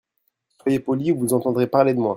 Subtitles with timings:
[0.63, 2.09] Soyez poli ou vous entendrez parler de moi.